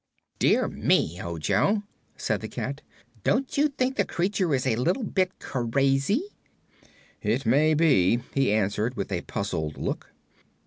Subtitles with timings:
[0.39, 1.83] "Dear me, Ojo,"
[2.17, 2.81] said the cat;
[3.23, 6.23] "don't you think the creature is a little bit crazy?"
[7.21, 10.11] "It may be," he answered, with a puzzled look.